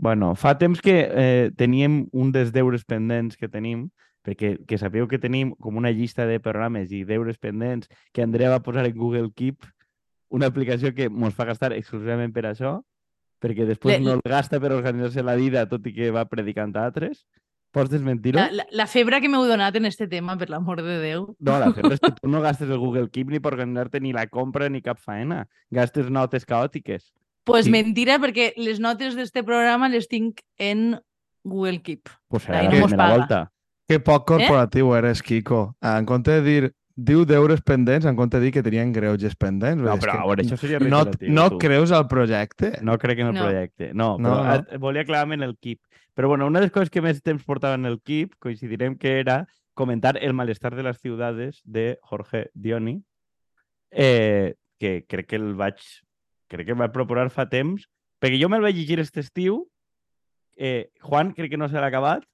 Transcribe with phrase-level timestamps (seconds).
[0.00, 3.90] Bueno, fa temps que eh, teníem un dels deures pendents que tenim,
[4.24, 8.48] perquè que sapigueu que tenim com una llista de programes i deures pendents que Andrea
[8.48, 9.66] va posar en Google Keep,
[10.32, 12.78] una aplicació que ens fa gastar exclusivament per això,
[13.44, 16.72] perquè després Le- no el gasta per organitzar-se la vida, tot i que va predicant
[16.80, 17.26] a altres.
[17.70, 18.40] Pots desmentir-ho?
[18.40, 21.28] La, la, la febre que m'heu donat en este tema, per l'amor de Déu.
[21.38, 24.16] No, la febre és que tu no gastes el Google Keep ni per organitzar-te ni
[24.16, 25.44] la compra ni cap faena.
[25.70, 27.12] Gastes notes caòtiques.
[27.50, 27.70] Pues Sí.
[27.70, 31.00] mentira, perquè les notes d'este programa les tinc en
[31.44, 32.08] Google Keep.
[32.28, 33.16] Pues la no mos paga.
[33.16, 33.52] volta.
[33.88, 35.74] Que poc corporatiu eres, Kiko.
[35.82, 39.82] En compte de dir diu deures pendents, en compte de dir que tenien greuges pendents.
[39.82, 41.58] No, però que a veure, això seria no, no tu.
[41.58, 42.78] creus al projecte?
[42.82, 43.40] No crec en el No.
[43.44, 43.94] projecte.
[43.94, 44.54] No, No, però no.
[44.74, 45.80] eh, volia aclarar en el Keep.
[46.14, 49.18] Però bueno, una de les coses que més temps portava en el Keep, coincidirem que
[49.18, 53.02] era comentar el malestar de las ciudades de Jorge Dioni,
[53.90, 55.76] eh, que crec que el vaig
[56.50, 57.86] crec que vaig proposar fa temps,
[58.20, 59.62] perquè jo me'l vaig llegir aquest estiu,
[60.58, 62.26] eh, Juan crec que no se l'ha acabat,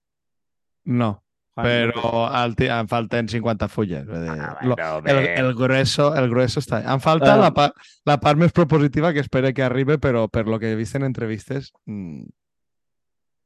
[0.87, 1.23] No,
[1.57, 4.05] Juan, però al ti- em falten 50 fulles.
[4.07, 6.79] Vull dir, Ah, lo- bueno, el, el, grueso, el grueso està...
[6.95, 7.37] Em falta Ah.
[7.41, 7.73] la, pa,
[8.07, 11.03] la part més propositiva que espero que arribi, però per lo que he vist en
[11.03, 11.73] entrevistes...
[11.87, 12.29] Mm,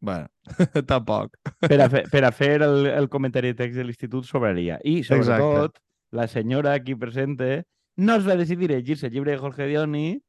[0.00, 0.28] bueno,
[0.86, 1.36] tampoc.
[1.60, 4.78] per, a fer, per a fer el, el comentari de text de l'institut sobraria.
[4.84, 5.78] I, sobretot,
[6.12, 7.64] la senyora aquí presente
[7.96, 10.20] no es va decidir a llegir-se el llibre de Jorge Dioni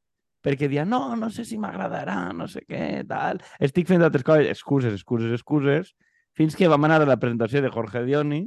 [0.42, 3.40] perquè dia, no, no sé si m'agradarà, no sé què, tal.
[3.62, 5.94] Estic fent altres coses, excuses, excuses, excuses,
[6.34, 8.44] fins que vam anar a la presentació de Jorge Dioni,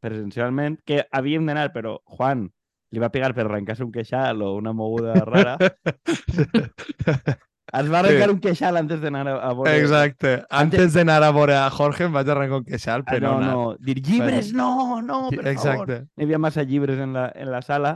[0.00, 2.48] presencialment, que havíem d'anar, però Juan
[2.90, 5.56] li va pegar per arrencar-se un queixal o una moguda rara.
[7.70, 8.32] Es va arrencar Sí.
[8.34, 9.76] un queixal antes d'anar a, a veure...
[9.78, 10.30] Exacte.
[10.50, 13.52] Antes d'anar a veure a Jorge em vaig arrencar un queixal, Ah, però no, anar.
[13.54, 15.50] no, dir llibres, no, no, per favor.
[15.52, 15.98] Exacte.
[16.18, 17.92] Hi havia massa llibres en la, en la sala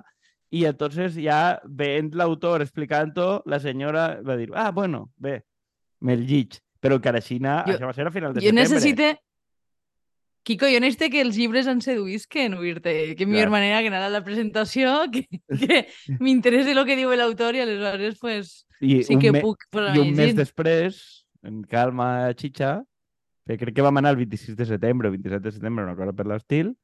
[0.55, 5.41] i entonces ja veient l'autor explicant-ho, la senyora va dir, ah, bueno, bé,
[6.01, 6.61] me'l llig.
[6.85, 8.63] Però encara així, Jo- això va ser a final de Jo setembre.
[8.63, 9.15] necessite...
[10.45, 13.15] Kiko, jo necessito que els llibres em seduïsquen, oir-te.
[13.17, 15.79] Que millor manera que anar a la presentació, que, que
[16.21, 18.51] m'interesse el que diu l'autor i aleshores pues,
[18.85, 20.99] I sí un que me- puc I un mes després,
[21.43, 22.83] en calma xitxa,
[23.49, 26.13] que crec que vam anar el 26 de setembre o 27 de setembre, una cosa
[26.13, 26.75] per l'estil,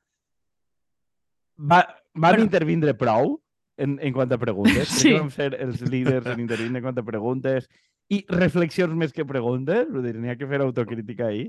[1.61, 1.85] va,
[2.15, 2.45] vam Bueno.
[2.49, 3.37] intervindre prou
[3.81, 4.77] en, en quant a preguntes.
[4.89, 5.09] Crec Sí.
[5.15, 7.67] que vam ser els líders en intervindre en quant a preguntes
[8.11, 9.89] i reflexions més que preguntes.
[9.91, 11.49] Vull dir, n'hi ha que fer autocrítica ahí.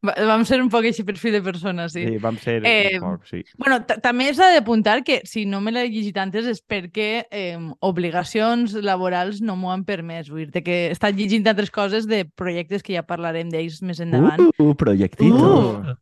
[0.00, 2.06] Va- Vam ser un poc així perfil de persona, sí.
[2.08, 3.42] Sí, vam ser Eh, un poc, sí.
[3.60, 7.58] Bueno, ta- també s'ha d'apuntar que si no me l'he llegit antes és perquè eh,
[7.84, 10.30] obligacions laborals no m'ho han permès.
[10.32, 14.00] Vull dir que he estat llegint altres coses de projectes que ja parlarem d'ells més
[14.00, 14.40] endavant.
[14.58, 15.36] Uh, projectito.
[15.84, 15.96] Uh.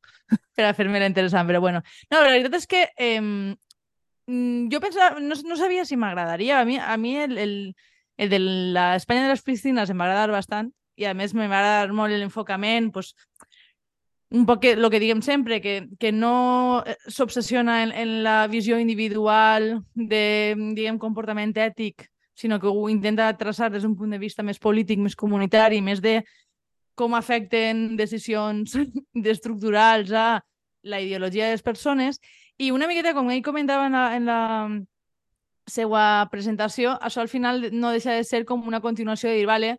[0.55, 1.81] per a fer-me-la interessant, però bueno.
[2.11, 3.55] No, la veritat és que eh,
[4.29, 6.61] mm, jo pensava, no, no sabia si m'agradaria.
[6.61, 7.55] A mi, a mi el, el,
[8.17, 11.95] el de l'Espanya de les piscines em va agradar bastant i a me va agradar
[11.95, 13.15] molt l'enfocament, pues,
[14.31, 18.47] un poc que, el que diguem sempre, que, que no eh, s'obsessiona en, en la
[18.51, 24.21] visió individual de, diguem, comportament ètic, sinó que ho intenta traçar des d'un punt de
[24.21, 26.21] vista més polític, més comunitari, més de
[26.99, 28.75] com afecten decisions
[29.35, 30.43] estructurals a
[30.83, 32.21] la ideologia de les persones
[32.59, 34.41] i una miqueta, com ell comentava en la, en la
[35.69, 36.03] seva
[36.33, 39.77] presentació, això al final no deixa de ser com una continuació de dir, vale,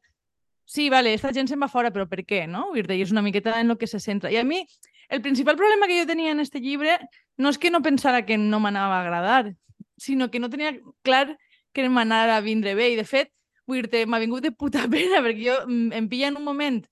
[0.70, 2.70] sí, vale, esta gent se'n va fora, però per què, no?
[2.78, 4.32] I és una miqueta en lo que se centra.
[4.32, 4.62] I a mi,
[5.10, 7.00] el principal problema que jo tenia en este llibre
[7.38, 9.56] no és que no pensara que no m'anava a agradar,
[9.98, 11.38] sinó que no tenia clar
[11.74, 12.92] que m'anara a vindre bé.
[12.94, 13.34] I, de fet,
[13.68, 16.84] m'ha vingut de puta pena, perquè jo mm, em pilla en un moment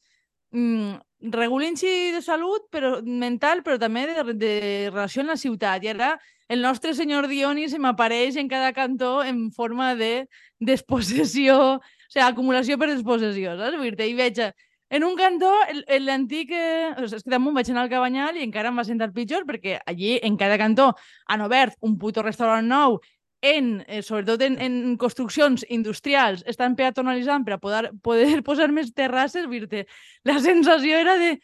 [0.52, 4.54] mm, regulint-s'hi de salut però mental, però també de, de
[4.92, 5.84] relació amb la ciutat.
[5.84, 6.12] I ara
[6.48, 10.28] el nostre senyor Dioni se m'apareix en cada cantó en forma de
[10.60, 13.78] despossessió, o sigui, acumulació per despossessió, saps?
[13.82, 14.54] Vull dir i veig eh,
[14.90, 15.52] en un cantó
[16.00, 16.54] l'antic...
[16.56, 19.12] Eh, o sigui, és que damunt vaig anar al Cabanyal i encara em va sentar
[19.16, 20.94] pitjor perquè allí, en cada cantó,
[21.28, 23.02] han obert un puto restaurant nou
[23.42, 28.94] en, eh, sobretot en, en construccions industrials, estan peatonalitzant per a poder, poder posar més
[28.94, 29.86] terrasses, dir
[30.24, 31.38] la sensació era de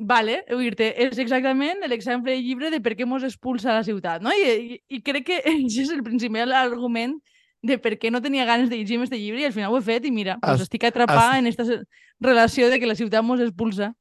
[0.00, 4.22] vale, vull dir és exactament l'exemple del llibre de per què mos expulsa la ciutat,
[4.22, 4.32] no?
[4.32, 7.18] I, i, i crec que és el principal argument
[7.62, 9.84] de per què no tenia ganes de llegir este llibre i al final ho he
[9.84, 11.82] fet i mira, pues estic atrapada has- en aquesta
[12.20, 13.92] relació de que la ciutat mos expulsa.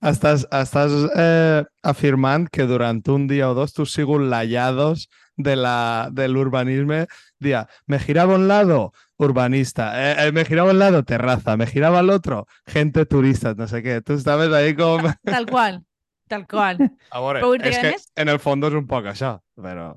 [0.00, 5.06] Estàs, estàs eh, afirmant que durant un dia o dos tu has sigut l'allados
[5.36, 7.06] de la, de l'urbanisme.
[7.38, 9.92] Dia, me giraba a un lado, urbanista.
[9.94, 11.56] Eh, eh, me giraba a un lado, terraza.
[11.56, 14.00] Me giraba al otro, gente turista, no sé qué.
[14.00, 15.02] Tú estabas ahí com...
[15.24, 15.84] Tal qual,
[16.28, 16.78] tal qual.
[17.10, 19.94] A veure, Però és que, en el fons és un poc això, però...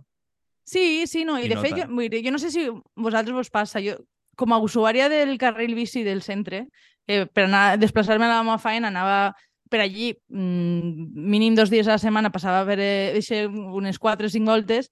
[0.70, 1.40] Sí, sí, no.
[1.40, 2.24] I, I de no fet, tant.
[2.24, 3.98] jo no sé si vosaltres vos passa, jo
[4.38, 6.68] com a usuària del carril bici del centre,
[7.10, 9.34] eh, per anar desplaçar-me a la meva feina anava
[9.70, 14.30] per allí mm, mínim dos dies a la setmana, passava per eh, unes 4 o
[14.30, 14.90] 5 voltes,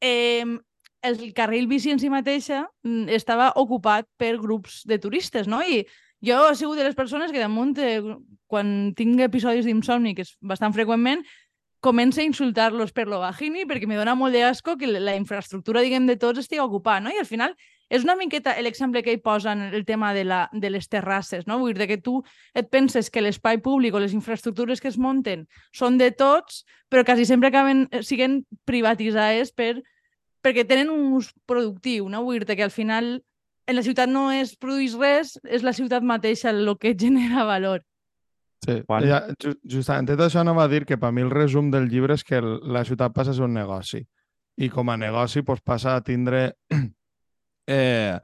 [0.00, 0.44] eh,
[1.02, 5.62] el carril bici en si mateixa mm, estava ocupat per grups de turistes, no?
[5.62, 5.84] I
[6.24, 8.02] jo he sigut de les persones que damunt, eh,
[8.50, 11.22] quan tinc episodis d'insomni, que és bastant freqüentment,
[11.80, 16.08] comença a insultar-los per lo bajini perquè me dona molt d'asco que la infraestructura, diguem,
[16.10, 17.14] de tots estigui ocupada, no?
[17.14, 17.54] I al final
[17.88, 21.58] és una miqueta l'exemple que hi posen el tema de, la, de les terrasses, no?
[21.58, 22.18] Vull dir que tu
[22.54, 27.04] et penses que l'espai públic o les infraestructures que es munten són de tots, però
[27.04, 29.78] quasi sempre acaben eh, siguent privatitzades per,
[30.44, 32.24] perquè tenen un ús productiu, no?
[32.26, 33.18] Vull dir que al final
[33.68, 37.84] en la ciutat no es produeix res, és la ciutat mateixa el que genera valor.
[38.64, 39.04] Sí, Quan...
[39.06, 39.22] ja,
[39.70, 42.40] justament tot això no va dir que per mi el resum del llibre és que
[42.42, 44.02] la ciutat passa a ser un negoci
[44.58, 46.56] i com a negoci pues, passa a tindre
[47.68, 48.16] eh,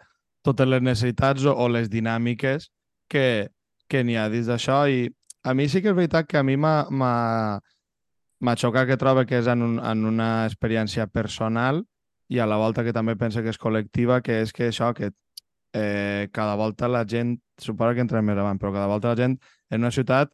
[0.45, 2.71] totes les necessitats o, o les dinàmiques
[3.09, 3.51] que,
[3.89, 5.07] que n'hi ha dins d'això i
[5.45, 7.61] a mi sí que és veritat que a mi m'ha
[8.61, 11.85] xocat que trobo que és en, un, en una experiència personal
[12.33, 15.11] i a la volta que també penso que és col·lectiva, que és que això, que
[15.77, 19.37] eh, cada volta la gent, suposo que entrem més avant, però cada volta la gent
[19.71, 20.33] en una ciutat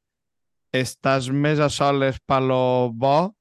[0.71, 3.33] estàs més a soles per lo bo,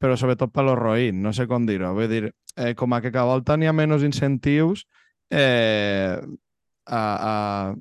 [0.00, 1.92] però sobretot per lo roïn, no sé com dir-ho.
[1.92, 4.86] Vull dir, eh, com a que cada volta n'hi ha menys incentius
[5.30, 6.18] eh,
[6.86, 7.02] a,
[7.32, 7.74] a...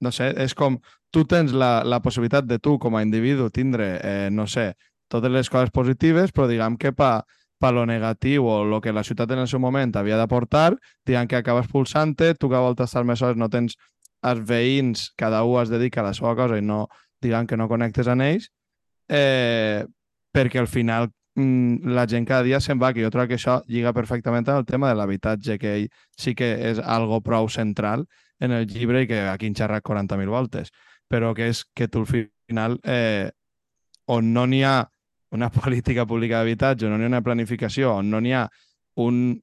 [0.00, 0.76] No sé, és com
[1.10, 4.74] tu tens la, la possibilitat de tu com a individu tindre, eh, no sé,
[5.10, 7.24] totes les coses positives, però diguem que per
[7.58, 10.76] per lo negatiu o el que la ciutat en el seu moment havia d'aportar,
[11.06, 13.74] diguem que acabes pulsant-te, tu que volta estar més sols no tens
[14.22, 16.86] els veïns, cada un es dedica a la seva cosa i no,
[17.22, 18.48] diguem que no connectes amb ells,
[19.10, 19.84] eh,
[20.34, 23.92] perquè al final la gent cada dia se'n va, que jo trobo que això lliga
[23.94, 25.88] perfectament amb el tema de l'habitatge, que ell
[26.18, 28.06] sí que és algo prou central
[28.40, 30.72] en el llibre i que aquí en xerrat 40.000 voltes,
[31.08, 33.30] però que és que tu al final, eh,
[34.06, 34.82] on no n'hi ha
[35.30, 38.46] una política pública d'habitatge, on no n'hi ha una planificació, on no n'hi ha
[38.98, 39.38] un,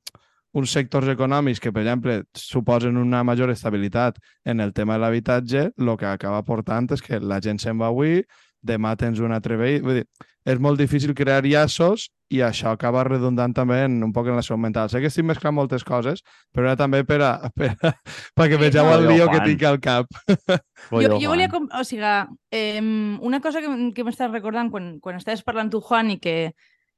[0.56, 5.70] uns sectors econòmics que, per exemple, suposen una major estabilitat en el tema de l'habitatge,
[5.78, 8.22] el que acaba portant és que la gent se'n va avui,
[8.66, 9.80] demà tens un altre veí...
[9.84, 10.06] Vull dir,
[10.46, 14.44] és molt difícil crear llaços i això acaba redundant també en, un poc en la
[14.46, 14.90] salut mental.
[14.90, 16.22] Sé que estic mesclant moltes coses,
[16.54, 17.94] però era també per, a, per a,
[18.38, 20.10] perquè vegeu el lío que tinc al cap.
[20.30, 21.50] jo, jo volia...
[21.50, 22.14] Com, o sigui,
[22.54, 22.82] eh,
[23.26, 26.54] una cosa que, que m'estàs recordant quan, quan estaves parlant tu, Juan, i que,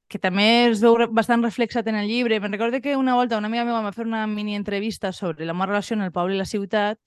[0.08, 2.40] que també es veu bastant reflexat en el llibre.
[2.40, 5.56] Me'n recordo que una volta una amiga meva va fer una mini entrevista sobre la
[5.56, 7.00] meva relació en el poble i la ciutat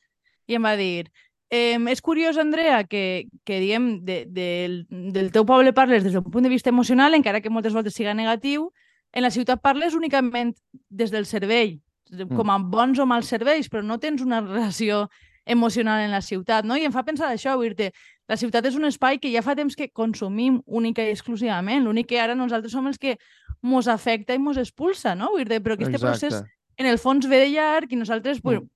[0.49, 1.09] i em va dir
[1.51, 6.23] eh, és curiós, Andrea, que, que diguem, de, de, del teu poble parles des d'un
[6.23, 8.71] punt de vista emocional, encara que moltes voltes siga negatiu,
[9.11, 10.55] en la ciutat parles únicament
[10.89, 12.31] des del cervell, mm.
[12.39, 15.09] com a bons o mals serveis, però no tens una relació
[15.45, 16.77] emocional en la ciutat, no?
[16.77, 17.91] I em fa pensar això, vull dir
[18.31, 21.83] la ciutat és un espai que ja fa temps que consumim única i exclusivament.
[21.83, 23.17] L'únic que ara nosaltres som els que
[23.61, 25.33] mos afecta i mos expulsa, no?
[25.33, 26.07] Vull dir però aquest Exacte.
[26.07, 26.37] procés
[26.79, 28.39] en el fons ve de llarg i nosaltres...
[28.39, 28.69] Mm.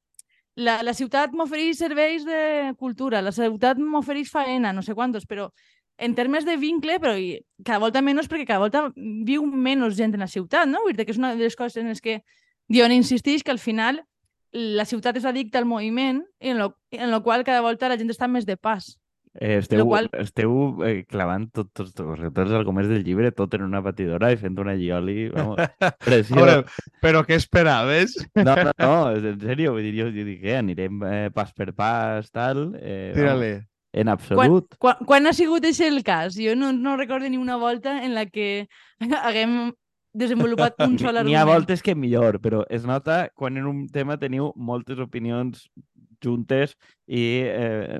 [0.56, 5.50] La, la ciutat m'ofereix serveis de cultura, la ciutat m'ofereix faena, no sé quantos, però
[5.98, 7.16] en termes de vincle, però
[7.64, 10.84] cada volta menys perquè cada volta viu menys gent en la ciutat, no?
[10.84, 12.22] Vull dir que és una de les coses en les que
[12.68, 14.02] Dion insisteix que al final
[14.56, 17.98] la ciutat és addicta al moviment i en lo, en lo qual cada volta la
[18.00, 18.96] gent està més de pas.
[19.36, 20.08] Eh, esteu, qual...
[20.16, 20.54] esteu
[20.88, 24.40] eh, clavant tots tot, tot, tots els arguments del llibre, tot en una batidora i
[24.40, 25.60] fent una llioli, vamos,
[26.38, 26.62] Veure,
[27.04, 28.16] però què esperaves?
[28.38, 28.92] No, no, no,
[29.34, 32.70] en sèrio, vull dir, jo, jo dic, eh, anirem eh, pas per pas, tal...
[32.80, 33.56] Eh, Tira-li.
[33.96, 34.74] En absolut.
[34.76, 36.36] Quan, quan, quan ha sigut això el cas?
[36.36, 38.68] Jo no, no recordo ni una volta en la que
[39.24, 39.72] haguem
[40.16, 41.32] desenvolupat un sol argument.
[41.32, 45.68] N'hi ha voltes que millor, però es nota quan en un tema teniu moltes opinions
[46.26, 46.76] juntes
[47.08, 48.00] i eh,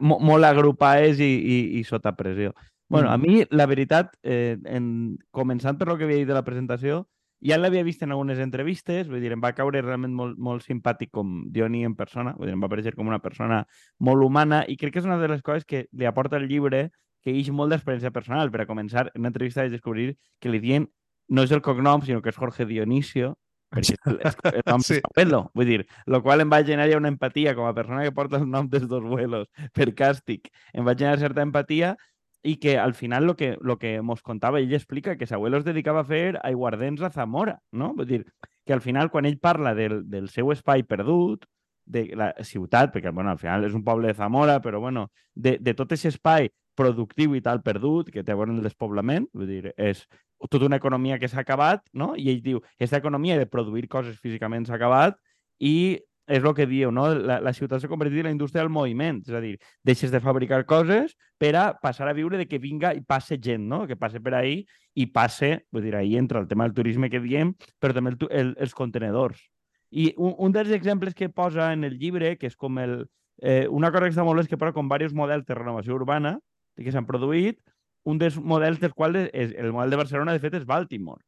[0.00, 2.54] molt agrupades i, i, i sota pressió.
[2.88, 3.12] bueno, mm.
[3.12, 7.06] a mi, la veritat, eh, en, començant per lo que havia dit de la presentació,
[7.42, 11.10] ja l'havia vist en algunes entrevistes, vull dir, em va caure realment molt, molt simpàtic
[11.10, 13.64] com Dioni en persona, vull dir, em va aparèixer com una persona
[13.98, 16.90] molt humana i crec que és una de les coses que li aporta el llibre
[17.22, 18.50] que eix molt d'experiència personal.
[18.50, 20.86] Per a començar, en una entrevista vaig descobrir que li diuen
[21.32, 23.34] no és el cognom, sinó que és Jorge Dionisio,
[23.72, 25.00] perquè és, el nom sí.
[25.08, 25.42] abuelo.
[25.58, 28.40] Vull dir, lo qual em va generar ja una empatia com a persona que porta
[28.40, 30.52] el nom dels dos vuelos per càstig.
[30.72, 31.96] Em va generar certa empatia
[32.42, 35.64] i que al final lo que, lo que mos contava, ell explica que abuelo es
[35.64, 37.92] dedicava a fer aiguardents a Zamora, no?
[37.94, 38.24] Vull dir,
[38.66, 41.46] que al final quan ell parla del, del seu espai perdut,
[41.84, 45.56] de la ciutat, perquè bueno, al final és un poble de Zamora, però bueno, de,
[45.60, 49.50] de tot aquest espai productiu i tal perdut, que té a veure el despoblament, vull
[49.50, 50.06] dir, és
[50.50, 52.12] tota una economia que s'ha acabat, no?
[52.16, 55.18] I ell diu, aquesta economia de produir coses físicament s'ha acabat
[55.60, 57.08] i és el que dieu, no?
[57.14, 60.20] La, la ciutat s'ha convertit en la indústria del moviment, és a dir, deixes de
[60.22, 63.82] fabricar coses per a passar a viure de que vinga i passe gent, no?
[63.90, 64.62] Que passe per ahí
[64.94, 68.18] i passe, vull dir, ahí entra el tema del turisme que diem, però també el,
[68.30, 69.42] el, els contenedors.
[69.90, 73.02] I un, un dels exemples que posa en el llibre, que és com el...
[73.42, 76.36] Eh, una cosa que està molt és que posa com diversos models de renovació urbana
[76.78, 77.58] que s'han produït,
[78.04, 81.22] un dels models dels quals és, el model de Barcelona, de fet, és Baltimore,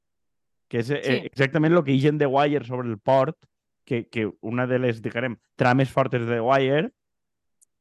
[0.68, 1.18] que és eh, sí.
[1.30, 3.38] exactament el que hi de Wire sobre el port,
[3.84, 6.90] que, que una de les, diguem, trames fortes de Wire,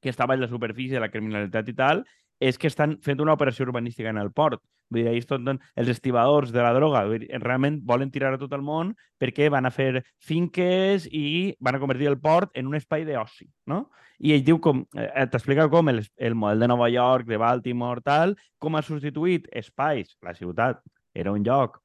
[0.02, 2.04] que estava en la superfície de la criminalitat i tal,
[2.44, 4.62] és que estan fent una operació urbanística en el port.
[4.92, 5.48] Vull dir, ells tot,
[5.80, 9.66] els estibadors de la droga dir, realment volen tirar a tot el món perquè van
[9.66, 13.86] a fer finques i van a convertir el port en un espai d'oci, no?
[14.20, 18.04] I ell diu com, eh, t'explica com el, el model de Nova York, de Baltimore,
[18.04, 20.14] tal, com ha substituït espais.
[20.22, 20.84] La ciutat
[21.16, 21.80] era un lloc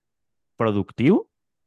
[0.59, 1.23] productiu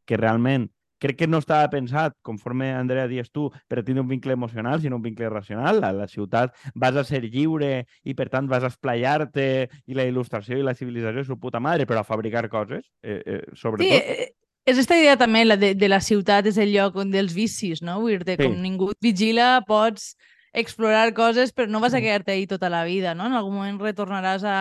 [0.06, 0.68] que realment
[1.02, 5.00] crec que no estava pensat, conforme Andrea dies tu, per tindre un vincle emocional, sinó
[5.00, 5.82] un vincle racional.
[5.84, 9.48] A la ciutat vas a ser lliure i, per tant, vas a esplayar-te
[9.90, 13.22] i la il·lustració i la civilització és su puta madre, però a fabricar coses, eh,
[13.26, 13.90] eh, sobretot.
[13.90, 14.30] Sí, eh,
[14.70, 17.82] és aquesta idea també, la de, de la ciutat és el lloc on dels vicis,
[17.82, 17.98] no?
[18.04, 18.46] Vull dir sí.
[18.46, 20.14] com ningú et vigila, pots
[20.54, 22.06] explorar coses, però no vas a mm.
[22.06, 23.26] quedar-te ahí tota la vida, no?
[23.26, 24.58] En algun moment retornaràs a,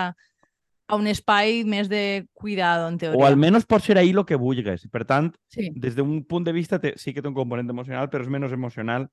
[0.90, 3.18] a un espai més de cuidado, en teoria.
[3.18, 4.86] O almenys pot ser ahir el que vulguis.
[4.90, 5.70] Per tant, sí.
[5.78, 8.56] des d'un punt de vista te, sí que té un component emocional, però és menys
[8.56, 9.08] emocional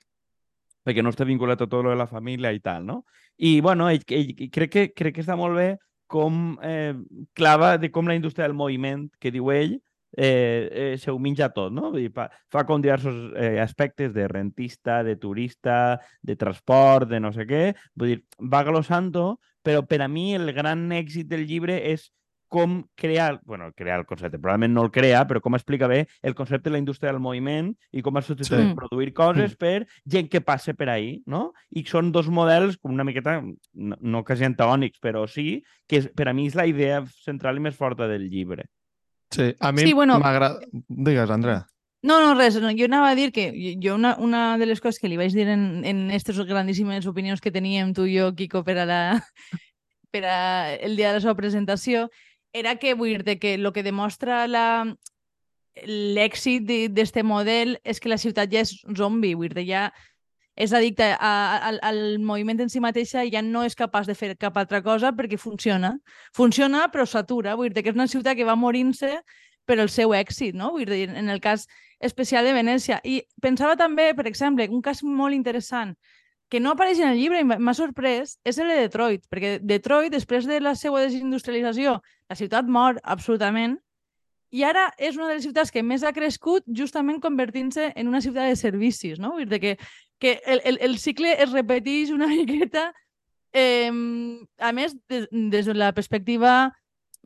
[0.88, 3.02] perquè no està vinculat a tot lo de la família i tal, no?
[3.38, 5.74] I, bueno, ell, ell, crec, que, crec que està molt bé
[6.08, 6.96] com eh,
[7.36, 9.76] clava de com la indústria del moviment, que diu ell,
[10.18, 11.92] eh, eh, se ho menja tot, no?
[11.94, 17.22] Vull dir, fa, fa com diversos eh, aspectes de rentista, de turista, de transport, de
[17.22, 17.64] no sé què.
[17.96, 19.30] Vull dir, va glossant-ho,
[19.64, 22.10] però per a mi el gran èxit del llibre és
[22.48, 26.36] com crear, bueno, crear el concepte, probablement no el crea, però com explica bé el
[26.36, 28.62] concepte de la indústria del moviment i com es sí.
[28.76, 29.60] produir coses mm.
[29.60, 31.52] per gent que passe per ahí, no?
[31.70, 36.10] I són dos models com una miqueta, no, no quasi antagònics, però sí, que és,
[36.16, 38.70] per a mi és la idea central i més forta del llibre.
[39.32, 40.20] Sí, a mi sí, bueno...
[40.20, 40.60] m'agrada...
[40.88, 41.66] Digues, Andrea.
[42.02, 42.56] No, no, res.
[42.62, 42.70] No.
[42.78, 43.50] Jo anava a dir que
[43.84, 47.42] jo una, una de les coses que li vaig dir en, en aquestes grandíssimes opinions
[47.42, 49.02] que teníem tu i jo, Kiko, per a, la,
[50.14, 50.40] per a
[50.76, 52.08] el dia de la seva presentació,
[52.54, 54.68] era que vull dir que el que demostra la
[55.86, 59.84] l'èxit d'aquest model és que la ciutat ja és zombi, vull dir, ja
[60.58, 61.32] és addicta a,
[61.70, 64.82] a, al moviment en si mateixa i ja no és capaç de fer cap altra
[64.82, 65.94] cosa perquè funciona.
[66.36, 67.56] Funciona, però s'atura.
[67.56, 69.20] Vull dir que és una ciutat que va morint-se
[69.70, 70.72] per el seu èxit, no?
[70.74, 71.68] Vull dir, en el cas
[72.02, 73.02] especial de Venècia.
[73.06, 75.94] I pensava també, per exemple, un cas molt interessant
[76.50, 80.14] que no apareix en el llibre i m'ha sorprès és el de Detroit, perquè Detroit,
[80.14, 82.00] després de la seva desindustrialització,
[82.32, 83.76] la ciutat mor absolutament
[84.56, 88.22] i ara és una de les ciutats que més ha crescut justament convertint-se en una
[88.24, 89.34] ciutat de servicis, no?
[89.36, 89.74] Vull dir que,
[90.20, 92.92] que el, el, el cicle es repeteix una miqueta
[93.54, 93.92] eh,
[94.60, 96.74] a més, des, des de la perspectiva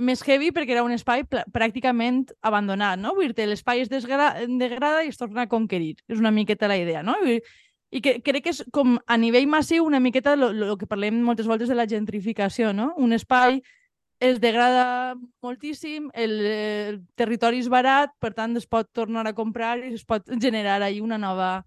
[0.01, 3.13] més heavy perquè era un espai pràcticament abandonat, no?
[3.17, 5.97] Vull dir l'espai es degrada i es torna a conquerir.
[6.09, 7.15] És una miqueta la idea, no?
[7.91, 11.47] I que crec que és com a nivell massiu una miqueta el que parlem moltes
[11.47, 12.93] voltes de la gentrificació, no?
[12.97, 13.61] Un espai
[14.21, 19.79] es degrada moltíssim, el, el territori és barat, per tant es pot tornar a comprar
[19.81, 21.65] i es pot generar ahí una nova...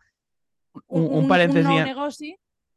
[0.89, 2.35] Un, un, un, un nou negoci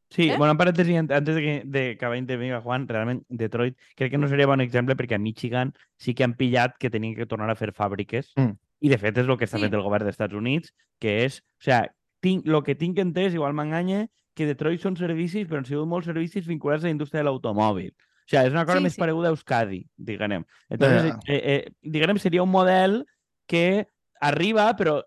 [0.09, 0.37] Sí, eh?
[0.37, 4.17] bueno, en parèntesi, antes de que, de que acabi d'intervenir Juan, realment Detroit crec que
[4.17, 7.49] no seria bon exemple perquè a Michigan sí que han pillat que tenien que tornar
[7.51, 8.55] a fer fàbriques mm.
[8.87, 9.65] i de fet és el que està sí.
[9.65, 10.71] fent el govern dels Estats Units,
[11.03, 11.81] que és, o sea,
[12.23, 14.05] tinc, lo que tinc entès, igual m'enganya,
[14.37, 17.91] que Detroit són servicis, però han sigut molts servicis vinculats a la indústria de l'automòbil.
[17.91, 19.01] O sea, és una cosa sí, més sí.
[19.01, 20.43] pareguda a Euskadi, diguem.
[20.69, 21.35] Entonces, yeah.
[21.35, 23.01] eh, eh, diguem, seria un model
[23.47, 23.87] que
[24.21, 24.99] arriba, però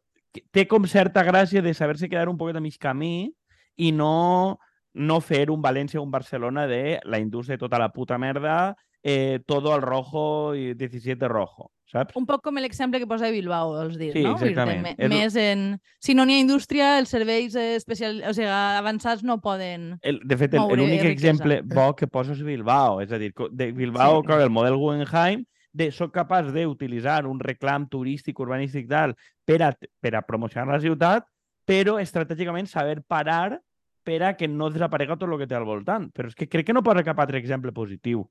[0.51, 3.31] té com certa gràcia de saber-se quedar un poquet a mig camí
[3.77, 4.59] i no
[4.93, 9.41] no fer un València o un Barcelona de la indústria tota la puta merda, eh,
[9.47, 12.17] todo al rojo i 17 rojo, saps?
[12.19, 14.35] Un poc com l'exemple que posa de Bilbao, vols dir, sí, no?
[14.35, 14.91] exactament.
[14.97, 15.11] És...
[15.13, 15.65] Més en...
[16.03, 18.21] Si no n'hi ha indústria, els serveis especial...
[18.27, 23.01] o sigui, avançats no poden el, De fet, l'únic exemple bo que posa és Bilbao,
[23.05, 24.27] és a dir, de Bilbao, sí.
[24.29, 29.71] clar, el model Guggenheim, de soc capaç d'utilitzar un reclam turístic, urbanístic, tal, per a,
[29.75, 31.27] per a promocionar la ciutat,
[31.65, 33.61] però estratègicament saber parar
[34.03, 36.09] per a que no desaparega tot el que té al voltant.
[36.11, 38.25] Però és que crec que no posa cap altre exemple positiu.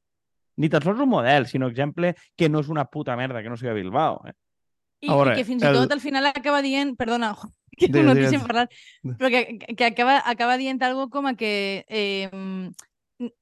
[0.60, 3.58] Ni tan sols un model, sinó exemple que no és una puta merda, que no
[3.58, 4.20] sigui Bilbao.
[4.28, 4.36] Eh?
[5.00, 7.32] I, veure, i que fins i tot al final acaba dient, perdona,
[7.80, 8.66] que digues, no t'hi parlar,
[9.16, 9.44] però que,
[9.80, 12.28] que acaba, acaba dient algo com a que eh,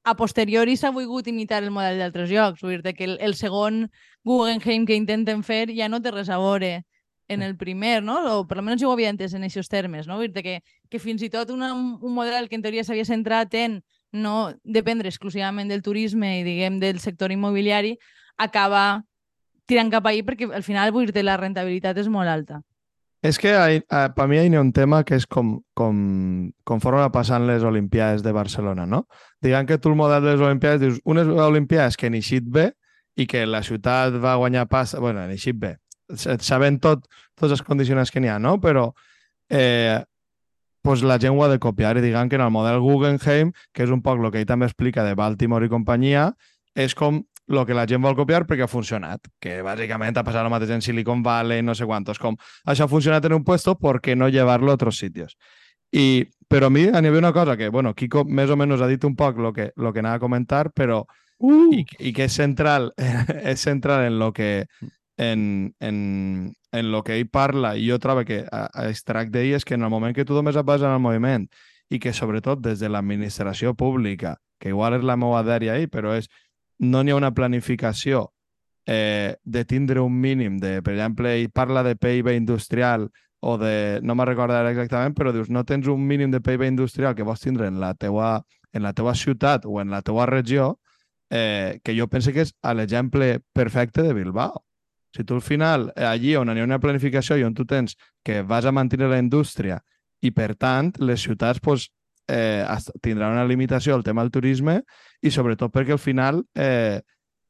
[0.03, 3.85] a posteriori s'ha volgut imitar el model d'altres llocs, vull dir que el, el segon
[4.25, 6.83] Guggenheim que intenten fer ja no té res a veure
[7.27, 8.17] en el primer, no?
[8.39, 10.17] o per almenys jo ho havia entès en aquests termes, no?
[10.23, 13.81] Dir que, que fins i tot una, un model que en teoria s'havia centrat en
[14.15, 17.97] no dependre exclusivament del turisme i diguem del sector immobiliari,
[18.37, 19.03] acaba
[19.67, 22.61] tirant cap ahir perquè al final vull dir la rentabilitat és molt alta.
[23.25, 26.01] És que hay, uh, per mi hi ha un tema que és com, com
[26.67, 29.07] conforme va passant les Olimpiades de Barcelona, no?
[29.41, 32.71] Diguem que tu el model de les Olimpiades dius unes Olimpiades que han eixit bé
[33.17, 34.93] i que la ciutat va guanyar pas...
[35.01, 35.77] bueno, han eixit bé.
[36.13, 38.59] Sabent tot, tots els condicionants que n'hi ha, no?
[38.61, 38.91] Però
[39.49, 39.97] eh,
[40.85, 43.83] pues la gent ho ha de copiar i diguem que en el model Guggenheim, que
[43.83, 46.29] és un poc el que ell també explica de Baltimore i companyia,
[46.77, 50.43] és com el que la gent vol copiar perquè ha funcionat, que bàsicament ha passat
[50.43, 52.35] el mateix en Silicon Valley, no sé quantos, com
[52.65, 55.37] això ha funcionat en un puesto, ¿por qué no llevarlo a otros sitios?
[55.91, 58.91] I, però a mi n'hi havia una cosa que, bueno, Kiko més o menys ha
[58.91, 61.05] dit un poc lo que, lo que anava a comentar, però
[61.39, 61.73] uh!
[61.73, 62.91] i, i que és central,
[63.53, 64.67] és central en lo que
[65.17, 68.43] en, en, en lo que ell parla i jo trobo que
[68.85, 71.01] es tracta d'ell és que en el moment que tu només et bases en el
[71.01, 71.47] moviment
[71.89, 76.13] i que sobretot des de l'administració pública, que igual és la meva dèria ahir, però
[76.17, 76.27] és
[76.79, 78.27] no n'hi ha una planificació
[78.87, 83.99] eh, de tindre un mínim de, per exemple, ell parla de PIB industrial o de,
[84.01, 87.43] no me'n recordo exactament, però dius, no tens un mínim de PIB industrial que vols
[87.43, 88.41] tindre en la teua,
[88.73, 90.79] en la teua ciutat o en la teua regió,
[91.29, 94.63] eh, que jo penso que és l'exemple perfecte de Bilbao.
[95.13, 98.41] Si tu al final, allí on hi ha una planificació i on tu tens que
[98.43, 99.81] vas a mantenir la indústria
[100.21, 101.89] i, per tant, les ciutats pues,
[102.27, 102.65] eh,
[103.01, 104.81] tindran una limitació al tema del turisme
[105.21, 107.01] i sobretot perquè al final eh,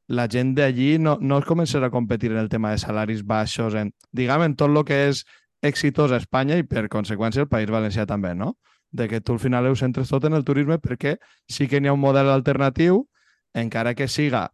[0.08, 3.74] la gent d'allí no, no es començarà a competir en el tema de salaris baixos,
[3.76, 5.24] en, diguem, en tot el que és
[5.62, 8.54] exitós a Espanya i per conseqüència el País Valencià també, no?
[8.90, 11.18] De que tu al final ho centres tot en el turisme perquè
[11.50, 13.02] sí que n'hi ha un model alternatiu,
[13.52, 14.48] encara que siga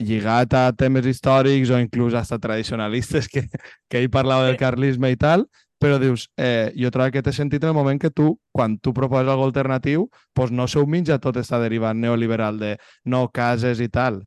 [0.00, 3.48] lligat a temes històrics o inclús hasta tradicionalistes que,
[3.88, 5.44] que ell parlava del carlisme i tal,
[5.80, 8.92] però dius, eh, jo trobo que té sentit en el moment que tu, quan tu
[8.92, 12.74] proposes algo alternatiu, pues no sou mitja tot està derivant neoliberal de
[13.08, 14.20] no cases i tal.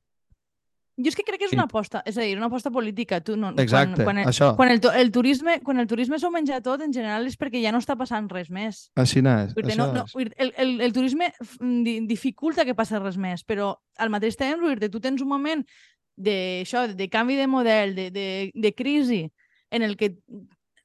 [0.97, 3.17] Jo és que crec que és una aposta, és a dir, una aposta política.
[3.25, 4.51] Tu no, Exacte, quan, quan el, això.
[4.57, 7.71] Quan el, el, turisme, quan el turisme s'ho menja tot, en general és perquè ja
[7.73, 8.83] no està passant res més.
[9.01, 9.55] Així és.
[9.57, 11.31] Dir, no, no, el, el, el turisme
[12.09, 15.65] dificulta que passi res més, però al mateix temps, dir, tu tens un moment
[16.15, 19.23] de, això, de canvi de model, de, de, de crisi,
[19.73, 20.13] en el que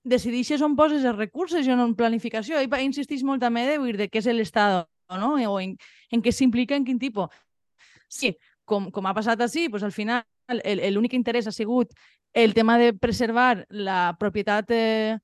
[0.05, 2.61] decideixes on poses els recursos i on planificació.
[2.61, 5.35] I insisteix molt també de, dir, de què és l'Estat, no?
[5.37, 5.77] o en,
[6.13, 7.33] en què s'implica, en quin tipus.
[8.09, 10.25] Sí, com, com ha passat així, doncs al final
[10.95, 11.93] l'únic interès ha sigut
[12.33, 15.19] el tema de preservar la propietat eh,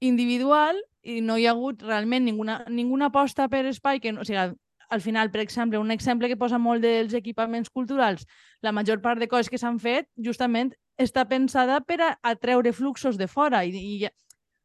[0.00, 4.50] individual i no hi ha hagut realment ninguna, ninguna aposta per espai que, o sigui,
[4.90, 8.26] al final, per exemple, un exemple que posa molt dels equipaments culturals,
[8.60, 13.16] la major part de coses que s'han fet justament està pensada per a atreure fluxos
[13.18, 14.08] de fora i, i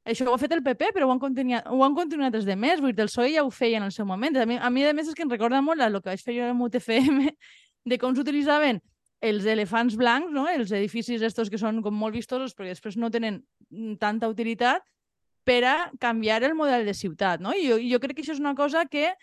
[0.05, 2.55] això ho ha fet el PP, però ho han continuat, ho han continuat des de
[2.55, 2.81] més.
[2.81, 4.37] Vull dir, el PSOE ja ho feia en el seu moment.
[4.37, 6.35] A mi, a mi a més, és que em recorda molt el que vaig fer
[6.37, 7.31] jo amb UTFM,
[7.89, 8.81] de com s'utilitzaven
[9.25, 10.45] els elefants blancs, no?
[10.51, 13.39] els edificis estos que són com molt vistosos perquè després no tenen
[13.97, 14.85] tanta utilitat,
[15.45, 17.39] per a canviar el model de ciutat.
[17.39, 17.53] No?
[17.53, 19.13] I jo, jo crec que això és una cosa que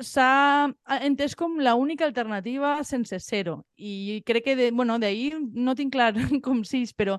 [0.00, 0.68] s'ha
[1.00, 3.64] entès com l'única alternativa sense zero.
[3.76, 6.12] I crec que, de, bueno, d'ahir no tinc clar
[6.44, 7.18] com sis, però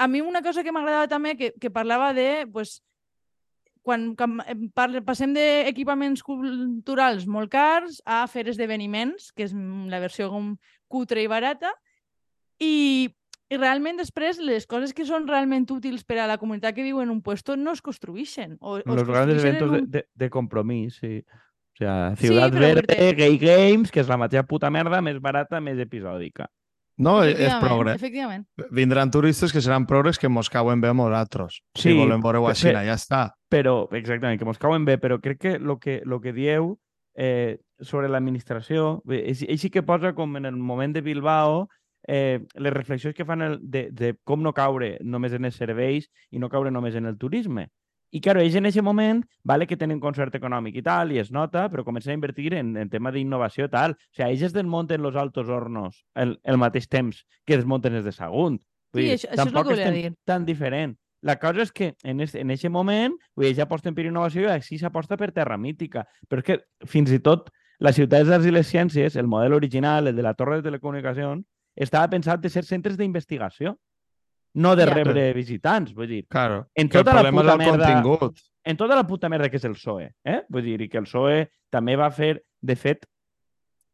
[0.00, 2.80] a mi una cosa que m'agradava també, que, que parlava de, pues,
[3.82, 4.40] quan, quan
[4.76, 10.54] parle, passem d'equipaments culturals molt cars a fer esdeveniments, que és la versió com
[10.88, 11.72] cutre i barata,
[12.60, 13.08] i,
[13.48, 17.00] i realment després les coses que són realment útils per a la comunitat que viu
[17.04, 18.56] en un puesto no es construeixen.
[18.60, 19.76] O, o Los grandes eventos un...
[19.76, 21.20] de, de, de compromís, sí
[21.80, 23.12] sea, Ciudad sí, Verde, perquè...
[23.18, 26.48] Gay Games, que és la mateixa puta merda més barata, més episòdica.
[27.00, 27.94] No, és progre.
[27.96, 28.44] Efectivament.
[28.76, 31.62] Vindran turistes que seran progres que mos cauen bé a nosaltres.
[31.72, 33.22] Sí, si volem veure-ho així, ja està.
[33.50, 36.74] Però, exactament, que mos cauen bé, però crec que el que, lo que dieu
[37.16, 41.68] eh, sobre l'administració, ell sí que posa com en el moment de Bilbao
[42.06, 46.10] eh, les reflexions que fan el, de, de com no caure només en els serveis
[46.30, 47.70] i no caure només en el turisme.
[48.10, 51.30] I, claro, ells en aquest moment, vale que tenen concert econòmic i tal, i es
[51.30, 53.94] nota, però comencen a invertir en, en tema d'innovació i tal.
[53.94, 58.08] O sigui, ells es desmunten els altos hornos el, el mateix temps que desmunten els
[58.08, 58.58] de Sagunt.
[58.90, 60.10] Vull sí, dir, això, això és el que volia dir.
[60.26, 60.96] tan diferent.
[61.22, 64.52] La cosa és que en aquest en moment vull dir, ja aposten per innovació i
[64.56, 66.06] així s'aposta per terra mítica.
[66.28, 70.08] Però és que fins i tot la ciutat d'arts i les ciències, el model original,
[70.08, 71.46] el de la torre de telecomunicacions,
[71.76, 73.76] estava pensat de ser centres d'investigació
[74.54, 76.24] no de rebre visitants, vull dir.
[76.28, 78.42] Claro, en tota la puta merda, contingut.
[78.64, 80.42] En tota la puta merda que és el PSOE, eh?
[80.50, 83.06] Vull dir, i que el PSOE també va fer, de fet,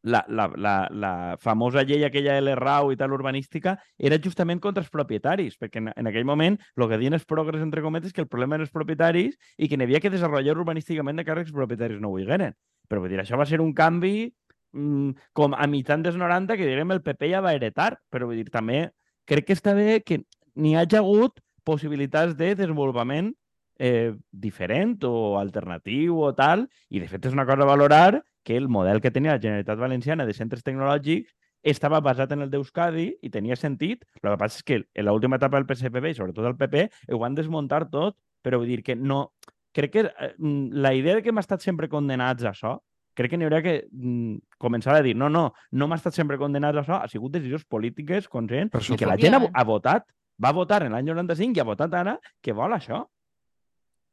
[0.07, 2.55] la, la, la, la famosa llei aquella L.
[2.55, 6.87] Rau i tal urbanística era justament contra els propietaris, perquè en, en aquell moment el
[6.87, 9.89] que diuen els progres, entre cometes, que el problema eren els propietaris i que n'hi
[9.89, 12.55] havia que desenvolupar urbanísticament de càrrecs propietaris no ho digueren.
[12.87, 16.71] Però vull dir, això va ser un canvi mm, com a mitjan dels 90 que
[16.71, 18.85] direm el PP ja va heretar, però vull dir, també
[19.27, 20.23] crec que està bé que
[20.57, 23.33] n'hi hagi hagut possibilitats de desenvolupament
[23.79, 28.57] eh, diferent o alternatiu o tal, i de fet és una cosa a valorar que
[28.57, 31.35] el model que tenia la Generalitat Valenciana de centres tecnològics
[31.67, 34.05] estava basat en el d'Euskadi i tenia sentit.
[34.23, 37.19] El que passa és que en l'última etapa del PSPB i sobretot el PP ho
[37.19, 39.31] van desmuntar tot, però vull dir que no...
[39.77, 42.79] Crec que eh, la idea de que hem estat sempre condenats a això,
[43.17, 46.39] crec que n'hi hauria que mm, començar a dir no, no, no hem estat sempre
[46.41, 50.07] condenats a això, ha sigut decisions polítiques, conscients, i que la gent ha, ha votat,
[50.43, 53.05] va votar en l'any 95 i ha votat ara que vol això.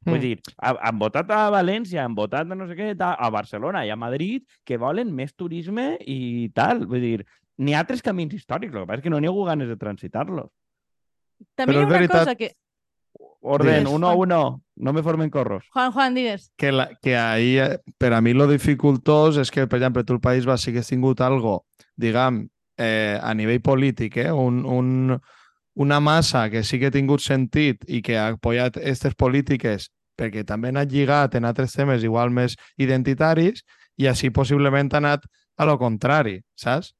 [0.03, 0.23] Vull mm.
[0.23, 3.99] dir, han votat a València, han votat a no sé què, a Barcelona i a
[3.99, 6.83] Madrid, que volen més turisme i tal.
[6.89, 7.21] Vull dir,
[7.63, 9.71] n'hi ha altres camins històrics, el que passa és que no n'hi ha hagut ganes
[9.71, 10.51] de transitar-los.
[11.55, 12.19] També Però hi ha una veritat...
[12.19, 12.53] cosa que...
[13.45, 15.65] Orden, uno a uno, no me formen corros.
[15.73, 16.45] Juan, Juan, digues.
[16.55, 17.57] Que, la, que ahí,
[17.99, 21.19] per a mi lo dificultós és que, per exemple, tu el País que has tingut
[21.19, 21.65] algo,
[21.99, 22.45] diguem,
[22.77, 25.19] eh, a nivell polític, eh, un, un,
[25.75, 30.43] una massa que sí que ha tingut sentit i que ha apoyat aquestes polítiques perquè
[30.45, 33.63] també ha anat lligat en altres temes igual més identitaris
[33.97, 35.25] i així possiblement ha anat
[35.57, 36.93] a lo contrari, saps?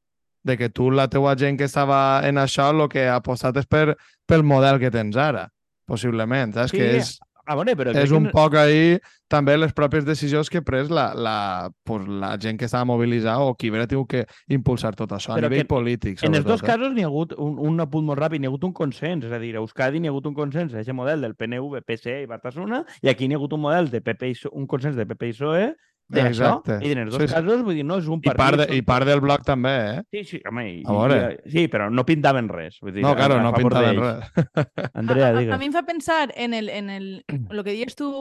[0.44, 3.70] De que tu, la teua gent que estava en això, el que ha apostat és
[3.70, 3.96] per,
[4.28, 5.48] pel model que tens ara,
[5.88, 6.74] possiblement, saps?
[6.74, 8.32] Sí, que és Ah, bueno, però és un que...
[8.32, 11.36] poc ahir també les pròpies decisions que ha pres la, la,
[11.84, 14.22] pues, la gent que estava mobilitzada o qui hauria tingut que
[14.56, 16.24] impulsar tot això però a nivell polític.
[16.24, 16.68] En els dos eh?
[16.70, 19.36] casos n'hi ha hagut un, un apunt molt ràpid, n'hi ha hagut un consens, és
[19.36, 22.30] a dir, a Euskadi n'hi ha hagut un consens, aquest model del PNV, PSE i
[22.32, 25.34] Batasuna, i aquí n'hi ha hagut un model de PP i, un consens de PP
[25.34, 25.74] i PSOE
[26.12, 26.52] d'això.
[26.82, 28.36] I en els dos sí, casos, vull dir, no és un partit...
[28.36, 30.04] I part, de, i part del bloc també, eh?
[30.14, 31.20] Sí, sí, home, i, a veure.
[31.34, 32.80] I, sí, però no pintaven res.
[32.84, 34.32] Vull dir, no, claro, no pintaven res.
[35.02, 35.54] Andrea, digues.
[35.54, 37.10] A, a, mi em fa pensar en el, en el,
[37.50, 38.12] lo que dius tu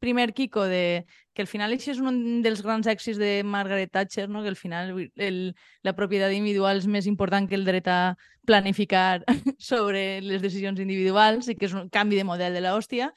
[0.00, 4.28] primer, Kiko, de que al final això és un dels grans èxits de Margaret Thatcher,
[4.28, 4.42] no?
[4.44, 5.38] que al final el,
[5.82, 8.14] la propietat individual és més important que el dret a
[8.46, 9.22] planificar
[9.58, 13.12] sobre les decisions individuals i que és un canvi de model de l'hòstia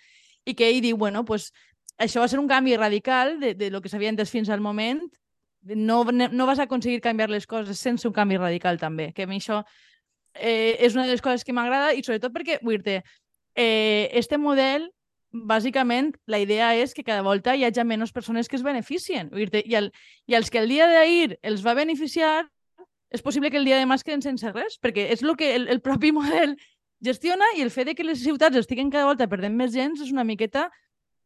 [0.45, 1.51] i que ell diu, bueno, pues,
[1.97, 5.01] això va ser un canvi radical de, de lo que s'havia entès fins al moment.
[5.65, 9.39] No, no vas aconseguir canviar les coses sense un canvi radical també, que a mi
[9.39, 9.63] això
[10.35, 12.99] eh, és una de les coses que m'agrada i sobretot perquè, vull dir
[13.55, 14.91] eh, este model
[15.35, 19.31] bàsicament la idea és que cada volta hi hagi menys persones que es beneficien.
[19.33, 19.91] Vull dir i, el,
[20.27, 22.45] I els que el dia d'ahir els va beneficiar,
[23.11, 25.55] és possible que el dia de demà es queden sense res, perquè és el que
[25.55, 26.55] el, el propi model
[27.03, 30.11] gestiona i el fet de que les ciutats estiguen cada volta perdent més gens és
[30.13, 30.69] una miqueta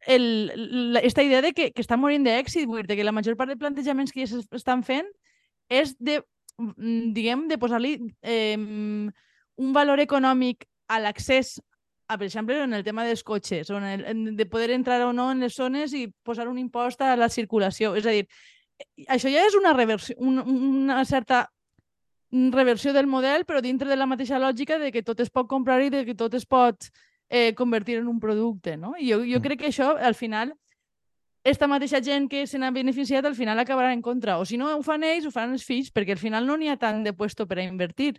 [0.06, 3.36] el, la, esta idea de que, que està morint d'èxit, vull dir que la major
[3.36, 5.08] part de plantejaments que ja s'estan fent
[5.68, 6.20] és de,
[6.58, 11.58] mm, diguem, de posar-li eh, un valor econòmic a l'accés
[12.10, 15.12] a, per exemple, en el tema dels cotxes, o en el, de poder entrar o
[15.12, 17.92] no en les zones i posar un impost a la circulació.
[17.94, 18.24] És a dir,
[19.06, 21.44] això ja és una, reversió, una, una certa
[22.30, 25.78] reversió del model, però dintre de la mateixa lògica de que tot es pot comprar
[25.82, 26.90] i de que tot es pot
[27.30, 28.94] eh, convertir en un producte, no?
[28.98, 29.44] I jo, jo mm.
[29.46, 30.52] crec que això, al final,
[31.44, 34.36] esta mateixa gent que se n'ha beneficiat al final acabarà en contra.
[34.38, 36.68] O si no ho fan ells, ho fan els fills, perquè al final no n'hi
[36.68, 38.18] ha tant de puesto per a invertir.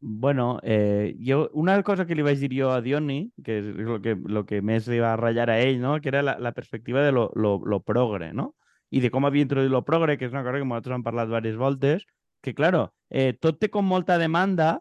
[0.00, 3.98] Bueno, eh, jo, una cosa que li vaig dir jo a Dioni, que és el
[4.04, 5.96] que, lo que més li va ratllar a ell, no?
[6.00, 8.52] que era la, la perspectiva de lo, lo, lo progre, no?
[8.90, 11.28] i de com havia introduït lo progre, que és una cosa que nosaltres hem parlat
[11.28, 12.06] diverses voltes,
[12.40, 14.78] que, claro, eh, tot té com molta demanda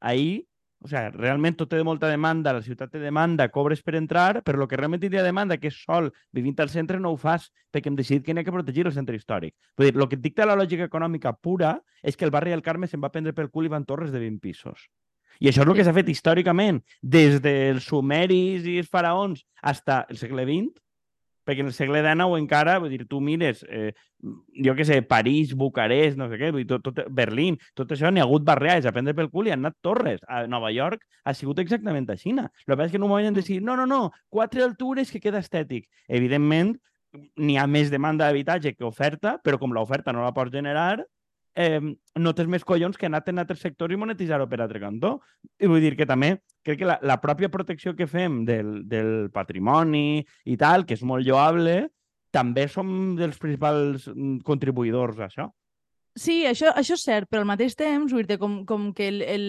[0.00, 0.44] ahir
[0.80, 4.62] o sigui, realment tot té molta demanda, la ciutat té demanda, cobres per entrar, però
[4.62, 7.90] el que realment tindria demanda, que és sol, vivint al centre, no ho fas, perquè
[7.90, 9.56] hem decidit que n'hi ha que protegir el centre històric.
[9.76, 12.62] Vull dir, el que et dicta la lògica econòmica pura és que el barri del
[12.62, 14.86] Carme se'n va prendre pel cul i van torres de 20 pisos.
[15.38, 19.82] I això és el que s'ha fet històricament, des dels sumeris i els faraons fins
[19.86, 20.78] al segle XX,
[21.48, 23.94] perquè en el segle XIX encara, vull dir, tu mires, eh,
[24.66, 28.12] jo què sé, París, Bucarest, no sé què, vull dir, tot, tot, Berlín, tot això
[28.12, 30.20] n'hi ha hagut barriades a prendre pel cul i han anat torres.
[30.28, 32.34] A Nova York ha sigut exactament així.
[32.36, 35.22] El que és que en un moment han decidit, no, no, no, quatre altures que
[35.24, 35.88] queda estètic.
[36.20, 36.76] Evidentment,
[37.40, 41.00] n'hi ha més demanda d'habitatge que oferta, però com l'oferta no la pots generar,
[41.58, 41.80] eh,
[42.14, 45.18] no tens més collons que anar en altres sectors i monetitzar-ho per altre cantó.
[45.58, 49.30] I vull dir que també crec que la, la pròpia protecció que fem del, del
[49.34, 51.88] patrimoni i tal, que és molt lloable,
[52.34, 55.48] també som dels principals mm, contribuïdors a això.
[56.18, 59.46] Sí, això, això és cert, però al mateix temps, dir, com, com que el, el,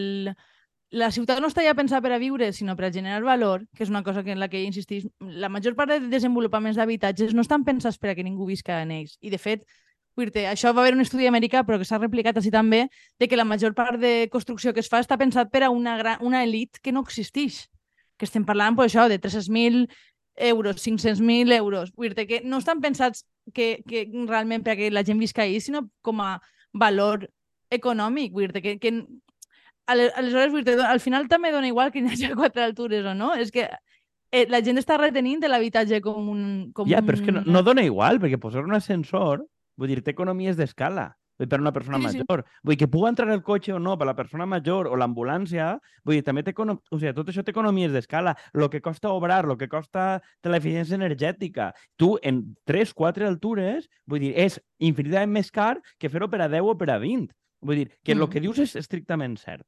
[0.94, 3.86] la ciutat no està ja pensada per a viure, sinó per a generar valor, que
[3.86, 7.46] és una cosa que en la que insistís, la major part de desenvolupaments d'habitatges no
[7.46, 9.18] estan pensats per a que ningú visca en ells.
[9.22, 9.66] I, de fet,
[10.28, 13.40] dir això va haver un estudi americà, però que s'ha replicat així també, de que
[13.40, 16.44] la major part de construcció que es fa està pensat per a una, gran, una
[16.44, 17.70] elit que no existeix.
[18.20, 19.88] Que estem parlant, pues, això, de 300.000
[20.52, 21.94] euros, 500.000 euros.
[21.96, 25.88] Vull dir que no estan pensats que, que realment perquè la gent visca ahir, sinó
[26.04, 26.40] com a
[26.74, 27.30] valor
[27.72, 28.34] econòmic.
[28.36, 28.94] Vull dir que, que
[29.88, 33.34] aleshores, vull dir, al final també dona igual que hi hagi quatre altures o no.
[33.36, 33.70] És que
[34.32, 36.44] eh, la gent està retenint l'habitatge com un...
[36.76, 39.46] Com ja, però és que no, no dona igual, perquè posar un ascensor,
[39.80, 41.10] vull dir, té economies d'escala
[41.48, 42.44] per una persona sí, major.
[42.44, 42.60] Sí.
[42.64, 45.72] Vull dir, que pugui entrar el cotxe o no per la persona major o l'ambulància,
[46.04, 48.36] vull dir, també té, o sigui, tot això té economies d'escala.
[48.54, 51.72] El que costa obrar, el que costa l'eficiència energètica.
[51.98, 56.52] Tu, en 3, 4 altures, vull dir, és infinitament més car que fer-ho per a
[56.52, 57.32] 10 o per a 20.
[57.64, 58.32] Vull dir, que el mm.
[58.34, 59.68] que dius és estrictament cert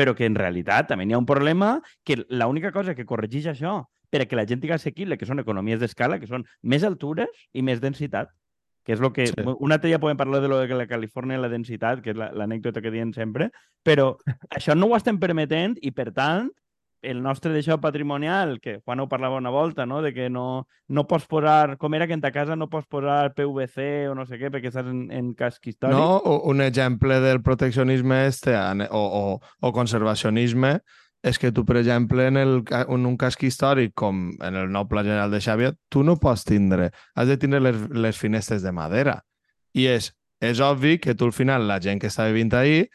[0.00, 1.74] però que en realitat també hi ha un problema
[2.08, 6.18] que l'única cosa que corregeix això perquè la gent tingui assequible, que són economies d'escala,
[6.18, 8.30] que són més altures i més densitat,
[8.84, 9.26] que és el que...
[9.30, 9.44] Sí.
[9.58, 12.18] Un altre dia podem parlar de lo de la Califòrnia i la densitat, que és
[12.18, 13.50] l'anècdota que diem sempre,
[13.86, 14.14] però
[14.56, 16.50] això no ho estem permetent i, per tant,
[17.02, 20.02] el nostre d'això patrimonial, que Juan ho parlava una volta, no?
[20.02, 23.32] de que no, no pots posar, com era que en ta casa no pots posar
[23.36, 25.96] PVC o no sé què, perquè estàs en, en casc històric.
[25.96, 28.56] No, un exemple del proteccionisme este,
[28.90, 30.78] o, o, o conservacionisme
[31.22, 34.86] és que tu, per exemple, en, el, en un casc històric com en el nou
[34.88, 38.72] Pla General de Xàbia, tu no pots tindre, has de tindre les, les finestres de
[38.72, 39.20] madera.
[39.76, 42.86] I és, és obvi que tu al final, la gent que està vivint ahí,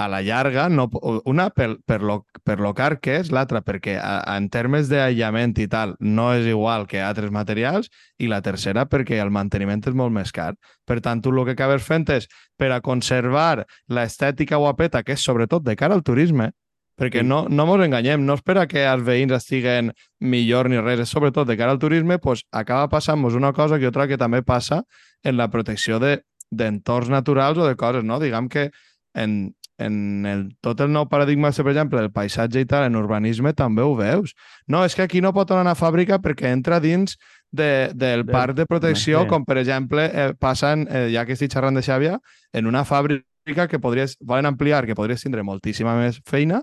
[0.00, 0.88] a la llarga, no,
[1.28, 5.52] una per, per, lo, per lo car que és, l'altra perquè a, en termes d'aïllament
[5.60, 9.96] i tal no és igual que altres materials i la tercera perquè el manteniment és
[9.96, 10.54] molt més car.
[10.88, 15.24] Per tant, tu el que acabes fent és per a conservar l'estètica guapeta, que és
[15.24, 16.48] sobretot de cara al turisme,
[16.98, 21.48] perquè no, no mos enganyem, no espera que els veïns estiguen millor ni res, sobretot
[21.48, 24.82] de cara al turisme, pues, acaba passant-nos una cosa que otra que també passa
[25.24, 28.20] en la protecció d'entorns de, naturals o de coses, no?
[28.20, 28.70] Diguem que
[29.14, 33.52] en, en el, tot el nou paradigma, per exemple, del paisatge i tal, en urbanisme
[33.56, 34.34] també ho veus.
[34.68, 37.16] No, és que aquí no pot anar a fàbrica perquè entra dins
[37.50, 41.52] de, del de, parc de protecció, com per exemple eh, passen, eh, ja que estic
[41.54, 42.20] xerrant de Xàbia,
[42.52, 46.62] en una fàbrica que podries, volen ampliar, que podries tindre moltíssima més feina,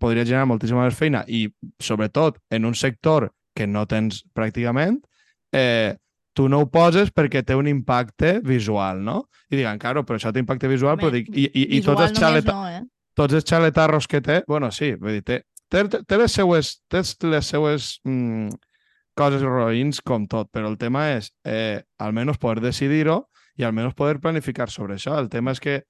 [0.00, 1.46] podria generar moltíssima més feina i,
[1.82, 5.00] sobretot, en un sector que no tens pràcticament,
[5.52, 5.96] eh,
[6.38, 9.24] tu no ho poses perquè té un impacte visual, no?
[9.50, 12.04] I diguen, claro, però això té impacte visual, Home, però dic, i, i, i tots
[12.04, 12.54] els, xaleta...
[12.54, 12.84] no, eh?
[13.18, 15.40] tots els xaletarros que té, bueno, sí, vull dir, té,
[15.72, 18.54] té, té les seues, té les seues mm,
[19.18, 23.24] coses roïns com tot, però el tema és eh, almenys poder decidir-ho
[23.58, 25.16] i almenys poder planificar sobre això.
[25.18, 25.80] El tema és que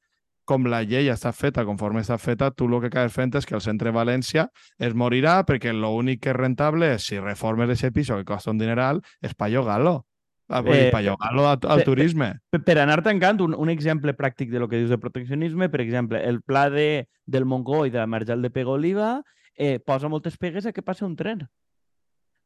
[0.49, 3.57] com la llei està feta, conforme està feta, tu el que acabes fent és que
[3.59, 4.49] el centre de València
[4.81, 8.63] es morirà perquè l'únic que és rentable és si reformes aquest pis que costa un
[8.63, 10.01] dineral, és pa llogar-lo.
[10.49, 12.31] Ah, eh, per llogar-lo al, al turisme.
[12.49, 15.83] Per, per anar tancant, un, un exemple pràctic de lo que dius de proteccionisme, per
[15.85, 19.19] exemple, el pla de, del Montgó i de la Marjal de Pegoliva
[19.53, 21.45] eh, posa moltes pegues a que passi un tren.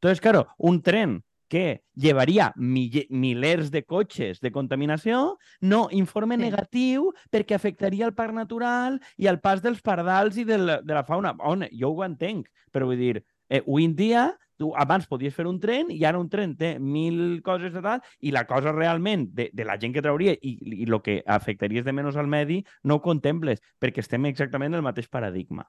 [0.01, 1.21] Entonces, claro, un tren
[1.53, 6.47] que llevaria milers de cotxes de contaminació, no, informe sí.
[6.47, 10.97] negatiu perquè afectaria el parc natural i el pas dels pardals i de la, de
[10.97, 11.35] la fauna.
[11.45, 15.45] On, jo ho entenc, però vull dir, eh, avui en dia tu abans podies fer
[15.51, 19.29] un tren i ara un tren té mil coses de tal i la cosa realment
[19.37, 22.63] de, de la gent que trauria i, i el que afectaries de menys al medi
[22.85, 25.67] no ho contemples perquè estem exactament en el mateix paradigma.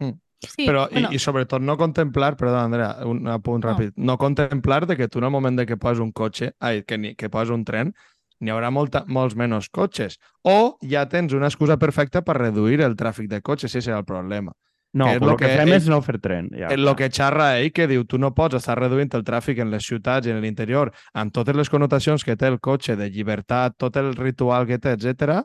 [0.00, 0.18] Mm.
[0.48, 1.10] Sí, però, bueno.
[1.10, 3.70] i, i sobretot no contemplar, perdó, Andrea, un apunt no.
[3.72, 6.82] ràpid, no contemplar de que tu en el moment de que poses un cotxe, ai,
[6.82, 7.94] que, ni, que poses un tren,
[8.40, 10.18] n'hi haurà molta, molts menys cotxes.
[10.44, 14.08] O ja tens una excusa perfecta per reduir el tràfic de cotxes, si serà el
[14.08, 14.52] problema.
[14.94, 16.48] No, que el que, que fem ell, és no fer tren.
[16.54, 19.72] Ja, el que xerra ell, que diu, tu no pots estar reduint el tràfic en
[19.74, 23.74] les ciutats i en l'interior amb totes les connotacions que té el cotxe de llibertat,
[23.74, 25.42] tot el ritual que té, etc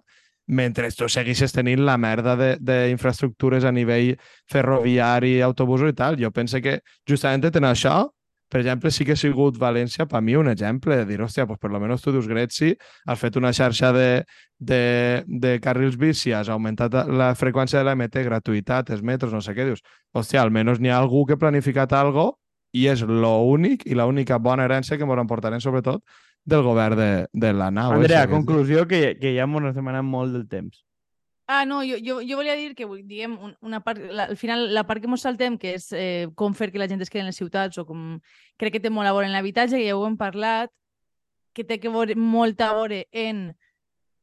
[0.49, 4.15] mentre tu segueixes tenint la merda d'infraestructures a nivell
[4.49, 6.17] ferroviari, autobusos i tal.
[6.17, 8.07] Jo penso que justament tenint això,
[8.49, 11.59] per exemple, sí que ha sigut València per mi un exemple de dir, hòstia, pues
[11.61, 12.71] per lo menos tu dius Gretzi,
[13.05, 14.23] has fet una xarxa de,
[14.57, 19.43] de, de carrils bici, has augmentat la freqüència de la MT, gratuïtat, els metros, no
[19.45, 19.85] sé què, dius,
[20.17, 22.31] hòstia, almenys n'hi ha algú que ha planificat algo
[22.73, 26.01] i és l'únic i l'única bona herència que ens emportarem sobretot
[26.45, 27.93] del govern de, de la nau.
[27.93, 30.83] Andrea, esa, conclusió que, que ja ens demanem molt del temps.
[31.51, 33.31] Ah, no, jo, jo, jo volia dir que, diguem,
[33.65, 36.69] una part, la, al final, la part que ens saltem, que és eh, com fer
[36.69, 38.19] que la gent es quedi en les ciutats o com...
[38.61, 40.69] Crec que té molt a veure en l'habitatge, que ja ho hem parlat,
[41.57, 43.47] que té que veure, molt a veure en...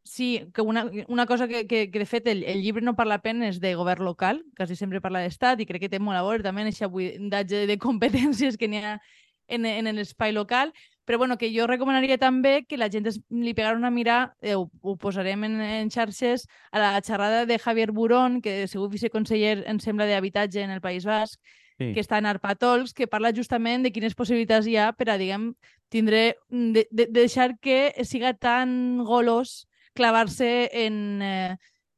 [0.07, 3.19] Sí, que una, una cosa que, que, que de fet el, el llibre no parla
[3.43, 6.45] és de govern local, quasi sempre parla d'estat, i crec que té molt a veure
[6.45, 9.01] també en aquest buidatge de competències que n'hi ha
[9.49, 10.71] en, en l'espai local,
[11.07, 14.57] Però bueno, que jo recomanaria també que la gent es, li pegara una mira, eh,
[14.59, 19.63] ho, ho posarem en, en xarxes, a la xerrada de Javier Burón, que segur viceconseller,
[19.71, 21.41] em sembla, d'habitatge en el País Basc,
[21.77, 21.91] Sí.
[21.93, 25.51] que està en Arpatols, que parla justament de quines possibilitats hi ha per a, diguem,
[25.93, 31.57] tindre, de, de, de deixar que siga tan golós clavar-se en eh,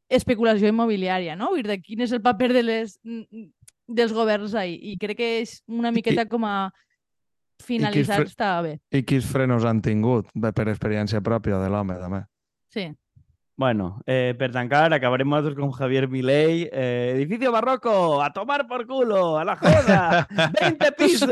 [0.09, 1.53] especulació immobiliària, no?
[1.53, 2.99] Vull dir, de quin és el paper de les,
[3.87, 4.75] dels governs ahí.
[4.83, 6.73] I crec que és una miqueta com a
[7.62, 8.81] finalitzar, fre- està bé.
[8.90, 12.25] I quins frenos han tingut de- per experiència pròpia de l'home, també.
[12.68, 12.88] Sí.
[13.59, 16.68] Bueno, eh, per tancar, acabaremos nosotros con Javier Milei.
[16.71, 20.29] Eh, edificio barroco, a tomar por culo, a la joda,
[20.61, 21.31] 20 pisos.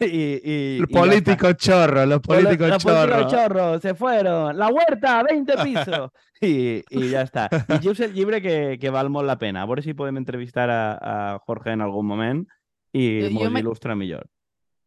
[0.00, 3.32] Y, y- y El político chorro, los políticos Los políticos chorros.
[3.32, 4.58] chorros, se fueron.
[4.58, 6.10] La huerta, 20 pisos.
[6.40, 7.48] Y, y ya está.
[7.68, 9.62] I Gius el llibre que, que val molt la pena.
[9.62, 12.48] A veure si podem entrevistar a, a Jorge en algun moment
[12.92, 14.26] i Jo- jo mos me- il·lustra millor.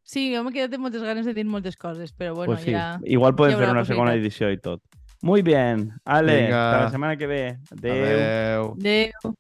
[0.08, 2.72] Sí, jo m'he quedat amb moltes ganes de dir moltes coses, però bueno, pues sí,
[2.72, 2.96] ja...
[3.04, 4.80] igual podem fer una segona edició i tot.
[5.22, 5.92] Muy bien.
[6.06, 6.62] Ale, Vinga.
[6.64, 7.58] hasta la setmana que ve.
[7.76, 8.72] Adeu.
[8.72, 8.72] Adeu.
[8.80, 9.36] Adéu.